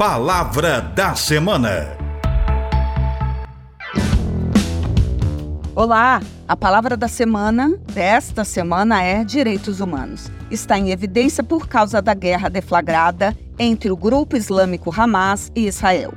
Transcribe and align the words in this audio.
Palavra 0.00 0.80
da 0.80 1.14
Semana. 1.14 1.94
Olá, 5.76 6.22
a 6.48 6.56
palavra 6.56 6.96
da 6.96 7.06
semana 7.06 7.76
desta 7.92 8.42
semana 8.42 9.02
é 9.02 9.22
direitos 9.22 9.78
humanos. 9.78 10.32
Está 10.50 10.78
em 10.78 10.90
evidência 10.90 11.44
por 11.44 11.68
causa 11.68 12.00
da 12.00 12.14
guerra 12.14 12.48
deflagrada 12.48 13.36
entre 13.58 13.90
o 13.90 13.96
grupo 13.96 14.38
islâmico 14.38 14.90
Hamas 14.90 15.52
e 15.54 15.66
Israel. 15.66 16.14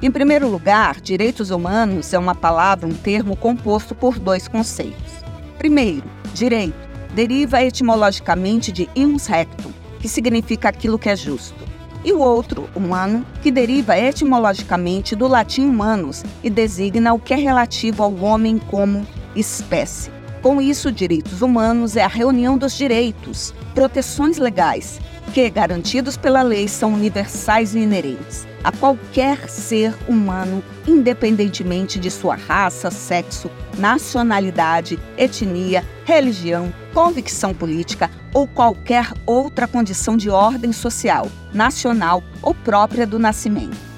Em 0.00 0.10
primeiro 0.10 0.48
lugar, 0.48 0.98
direitos 1.02 1.50
humanos 1.50 2.14
é 2.14 2.18
uma 2.18 2.34
palavra, 2.34 2.88
um 2.88 2.94
termo 2.94 3.36
composto 3.36 3.94
por 3.94 4.18
dois 4.18 4.48
conceitos. 4.48 5.12
Primeiro, 5.58 6.10
direito 6.32 6.88
deriva 7.14 7.62
etimologicamente 7.62 8.72
de 8.72 8.88
ius 8.96 9.26
rectum, 9.26 9.72
que 10.00 10.08
significa 10.08 10.70
aquilo 10.70 10.98
que 10.98 11.10
é 11.10 11.14
justo. 11.14 11.65
E 12.06 12.12
o 12.12 12.20
outro, 12.20 12.70
humano, 12.72 13.26
que 13.42 13.50
deriva 13.50 13.98
etimologicamente 13.98 15.16
do 15.16 15.26
latim 15.26 15.68
humanus 15.68 16.22
e 16.40 16.48
designa 16.48 17.12
o 17.12 17.18
que 17.18 17.34
é 17.34 17.36
relativo 17.36 18.00
ao 18.00 18.14
homem 18.14 18.58
como 18.58 19.04
espécie. 19.34 20.15
Com 20.42 20.60
isso, 20.60 20.92
direitos 20.92 21.42
humanos 21.42 21.96
é 21.96 22.04
a 22.04 22.08
reunião 22.08 22.56
dos 22.56 22.76
direitos, 22.76 23.52
proteções 23.74 24.38
legais, 24.38 25.00
que, 25.32 25.48
garantidos 25.50 26.16
pela 26.16 26.42
lei, 26.42 26.68
são 26.68 26.94
universais 26.94 27.74
e 27.74 27.80
inerentes 27.80 28.46
a 28.66 28.72
qualquer 28.72 29.48
ser 29.48 29.94
humano, 30.08 30.60
independentemente 30.88 32.00
de 32.00 32.10
sua 32.10 32.34
raça, 32.34 32.90
sexo, 32.90 33.48
nacionalidade, 33.78 34.98
etnia, 35.16 35.84
religião, 36.04 36.74
convicção 36.92 37.54
política 37.54 38.10
ou 38.34 38.48
qualquer 38.48 39.12
outra 39.24 39.68
condição 39.68 40.16
de 40.16 40.30
ordem 40.30 40.72
social, 40.72 41.30
nacional 41.54 42.24
ou 42.42 42.52
própria 42.52 43.06
do 43.06 43.20
nascimento. 43.20 43.95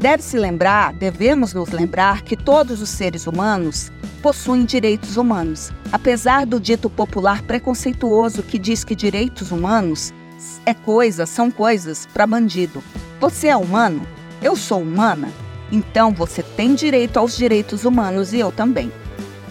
Deve-se 0.00 0.38
lembrar, 0.38 0.94
devemos 0.94 1.52
nos 1.52 1.68
lembrar 1.68 2.22
que 2.22 2.34
todos 2.34 2.80
os 2.80 2.88
seres 2.88 3.26
humanos 3.26 3.92
possuem 4.22 4.64
direitos 4.64 5.18
humanos, 5.18 5.70
apesar 5.92 6.46
do 6.46 6.58
dito 6.58 6.88
popular 6.88 7.42
preconceituoso 7.42 8.42
que 8.42 8.58
diz 8.58 8.82
que 8.82 8.96
direitos 8.96 9.52
humanos 9.52 10.10
é 10.64 10.72
coisa, 10.72 11.26
são 11.26 11.50
coisas 11.50 12.08
para 12.14 12.26
bandido. 12.26 12.82
Você 13.20 13.48
é 13.48 13.56
humano? 13.56 14.00
Eu 14.40 14.56
sou 14.56 14.80
humana? 14.80 15.28
Então 15.70 16.14
você 16.14 16.42
tem 16.42 16.74
direito 16.74 17.18
aos 17.18 17.36
direitos 17.36 17.84
humanos 17.84 18.32
e 18.32 18.38
eu 18.38 18.50
também. 18.50 18.90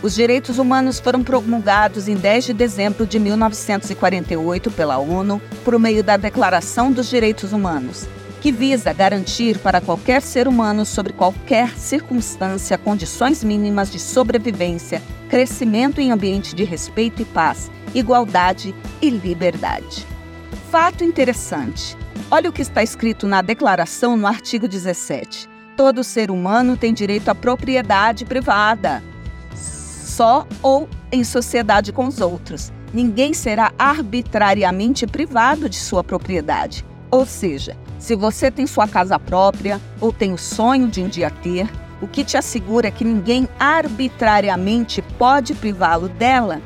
Os 0.01 0.15
direitos 0.15 0.57
humanos 0.57 0.99
foram 0.99 1.23
promulgados 1.23 2.07
em 2.07 2.15
10 2.15 2.45
de 2.45 2.53
dezembro 2.53 3.05
de 3.05 3.19
1948 3.19 4.71
pela 4.71 4.97
ONU 4.97 5.39
por 5.63 5.77
meio 5.77 6.03
da 6.03 6.17
Declaração 6.17 6.91
dos 6.91 7.07
Direitos 7.07 7.53
Humanos, 7.53 8.07
que 8.41 8.51
visa 8.51 8.93
garantir 8.93 9.57
para 9.59 9.81
qualquer 9.81 10.21
ser 10.21 10.47
humano, 10.47 10.85
sobre 10.85 11.13
qualquer 11.13 11.77
circunstância, 11.77 12.77
condições 12.77 13.43
mínimas 13.43 13.91
de 13.91 13.99
sobrevivência, 13.99 15.01
crescimento 15.29 15.99
em 15.99 16.11
ambiente 16.11 16.55
de 16.55 16.63
respeito 16.63 17.21
e 17.21 17.25
paz, 17.25 17.69
igualdade 17.93 18.73
e 19.01 19.09
liberdade. 19.09 20.05
Fato 20.71 21.03
interessante. 21.03 21.97
Olha 22.31 22.49
o 22.49 22.53
que 22.53 22.61
está 22.61 22.83
escrito 22.83 23.27
na 23.27 23.41
declaração 23.41 24.15
no 24.15 24.27
artigo 24.27 24.67
17. 24.67 25.49
Todo 25.75 26.03
ser 26.03 26.29
humano 26.29 26.77
tem 26.77 26.93
direito 26.93 27.29
à 27.29 27.35
propriedade 27.35 28.25
privada, 28.25 29.03
só 29.55 30.45
ou 30.61 30.87
em 31.11 31.23
sociedade 31.23 31.91
com 31.91 32.05
os 32.05 32.19
outros. 32.19 32.71
Ninguém 32.93 33.33
será 33.33 33.71
arbitrariamente 33.77 35.07
privado 35.07 35.69
de 35.69 35.77
sua 35.77 36.03
propriedade. 36.03 36.85
Ou 37.09 37.25
seja, 37.25 37.77
se 37.99 38.15
você 38.15 38.49
tem 38.49 38.65
sua 38.65 38.87
casa 38.87 39.19
própria 39.19 39.79
ou 39.99 40.11
tem 40.11 40.33
o 40.33 40.37
sonho 40.37 40.87
de 40.87 41.01
um 41.01 41.07
dia 41.07 41.29
ter, 41.29 41.69
o 42.01 42.07
que 42.07 42.23
te 42.23 42.37
assegura 42.37 42.89
que 42.89 43.03
ninguém 43.03 43.47
arbitrariamente 43.59 45.01
pode 45.17 45.53
privá-lo 45.53 46.07
dela 46.07 46.61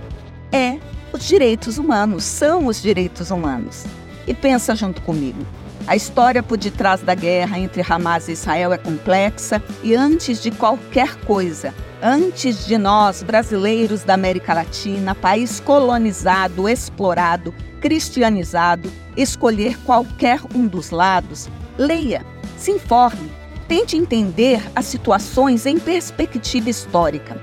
é 0.51 0.77
os 1.11 1.27
direitos 1.27 1.77
humanos, 1.77 2.23
são 2.23 2.67
os 2.67 2.81
direitos 2.81 3.31
humanos. 3.31 3.83
E 4.27 4.33
pensa 4.33 4.75
junto 4.75 5.01
comigo. 5.01 5.43
A 5.85 5.97
história 5.97 6.41
por 6.41 6.57
detrás 6.57 7.01
da 7.01 7.13
guerra 7.13 7.59
entre 7.59 7.83
Hamas 7.87 8.29
e 8.29 8.31
Israel 8.31 8.71
é 8.71 8.77
complexa 8.77 9.61
e 9.83 9.93
antes 9.93 10.41
de 10.41 10.49
qualquer 10.49 11.15
coisa, 11.25 11.73
antes 12.01 12.65
de 12.65 12.77
nós, 12.77 13.21
brasileiros 13.21 14.03
da 14.03 14.13
América 14.13 14.53
Latina, 14.53 15.13
país 15.13 15.59
colonizado, 15.59 16.69
explorado, 16.69 17.53
cristianizado, 17.81 18.89
escolher 19.17 19.77
qualquer 19.79 20.39
um 20.55 20.65
dos 20.67 20.89
lados, 20.89 21.49
leia, 21.77 22.25
se 22.57 22.71
informe, 22.71 23.29
tente 23.67 23.97
entender 23.97 24.63
as 24.73 24.85
situações 24.85 25.65
em 25.65 25.77
perspectiva 25.77 26.69
histórica. 26.69 27.37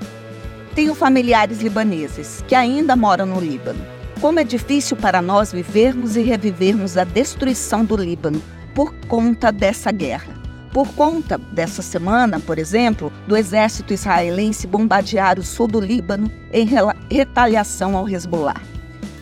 Tenho 0.73 0.95
familiares 0.95 1.61
libaneses 1.61 2.43
que 2.47 2.55
ainda 2.55 2.95
moram 2.95 3.27
no 3.27 3.39
Líbano. 3.39 4.00
Como 4.21 4.39
é 4.39 4.43
difícil 4.43 4.95
para 4.95 5.19
nós 5.19 5.51
vivermos 5.51 6.15
e 6.15 6.21
revivermos 6.21 6.95
a 6.95 7.03
destruição 7.03 7.83
do 7.83 7.97
Líbano 7.97 8.39
por 8.75 8.93
conta 9.07 9.51
dessa 9.51 9.91
guerra. 9.91 10.31
Por 10.71 10.87
conta 10.89 11.39
dessa 11.39 11.81
semana, 11.81 12.39
por 12.39 12.59
exemplo, 12.59 13.11
do 13.27 13.35
exército 13.35 13.93
israelense 13.93 14.67
bombardear 14.67 15.39
o 15.39 15.43
sul 15.43 15.67
do 15.67 15.79
Líbano 15.79 16.31
em 16.53 16.67
retaliação 17.09 17.97
ao 17.97 18.07
Hezbollah. 18.07 18.61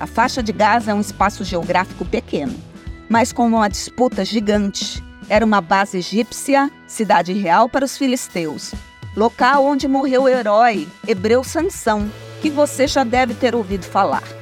A 0.01 0.05
faixa 0.05 0.43
de 0.43 0.51
Gaza 0.51 0.91
é 0.91 0.93
um 0.93 0.99
espaço 0.99 1.45
geográfico 1.45 2.03
pequeno, 2.03 2.53
mas 3.07 3.31
com 3.31 3.47
uma 3.47 3.69
disputa 3.69 4.25
gigante. 4.25 5.01
Era 5.29 5.45
uma 5.45 5.61
base 5.61 5.97
egípcia, 5.99 6.69
cidade 6.85 7.31
real 7.31 7.69
para 7.69 7.85
os 7.85 7.97
filisteus, 7.97 8.73
local 9.15 9.65
onde 9.65 9.87
morreu 9.87 10.23
o 10.23 10.29
herói 10.29 10.89
hebreu 11.07 11.41
Sansão, 11.41 12.11
que 12.41 12.49
você 12.49 12.85
já 12.85 13.05
deve 13.05 13.33
ter 13.33 13.55
ouvido 13.55 13.85
falar. 13.85 14.38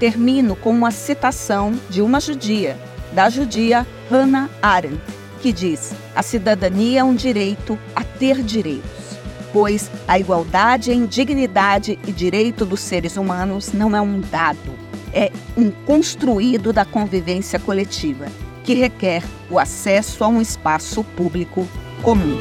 Termino 0.00 0.56
com 0.56 0.70
uma 0.70 0.90
citação 0.90 1.78
de 1.90 2.00
uma 2.00 2.20
judia, 2.20 2.74
da 3.12 3.28
judia 3.28 3.86
Hannah 4.10 4.48
Arendt, 4.62 4.98
que 5.42 5.52
diz: 5.52 5.92
A 6.16 6.22
cidadania 6.22 7.00
é 7.00 7.04
um 7.04 7.14
direito 7.14 7.78
a 7.94 8.02
ter 8.02 8.42
direitos, 8.42 9.18
pois 9.52 9.90
a 10.08 10.18
igualdade, 10.18 10.90
a 10.90 10.94
indignidade 10.94 11.98
e 12.06 12.12
direito 12.12 12.64
dos 12.64 12.80
seres 12.80 13.18
humanos 13.18 13.74
não 13.74 13.94
é 13.94 14.00
um 14.00 14.20
dado, 14.20 14.72
é 15.12 15.30
um 15.54 15.70
construído 15.70 16.72
da 16.72 16.86
convivência 16.86 17.58
coletiva, 17.58 18.24
que 18.64 18.72
requer 18.72 19.22
o 19.50 19.58
acesso 19.58 20.24
a 20.24 20.28
um 20.28 20.40
espaço 20.40 21.04
público 21.04 21.68
comum. 22.02 22.38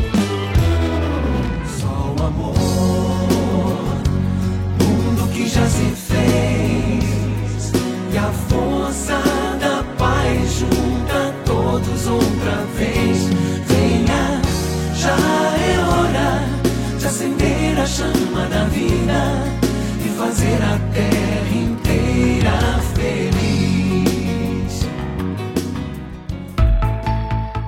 chama 5.50 6.28